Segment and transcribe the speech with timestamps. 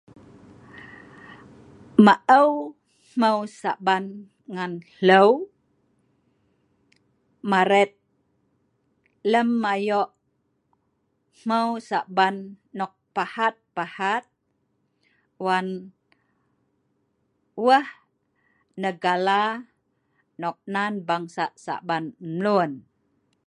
[2.05, 2.49] Ma'eu
[3.09, 4.05] hmeu Saban
[4.55, 5.45] ngan hlue',
[7.51, 7.91] maret
[9.31, 10.11] lem ayo'
[11.39, 12.35] hmeu Saban
[12.77, 14.23] nok pahat pahat
[15.45, 15.67] wan
[17.65, 17.87] weh
[18.81, 19.41] negala
[20.41, 22.03] nok nan bangsa' Saban
[22.39, 22.71] mluen.